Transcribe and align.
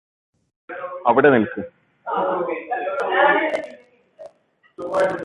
അവിടെ 1.05 1.29
നില്ക്ക് 1.29 1.61